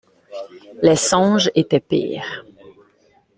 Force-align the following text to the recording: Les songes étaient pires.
Les 0.81 0.95
songes 0.95 1.51
étaient 1.53 1.79
pires. 1.79 2.43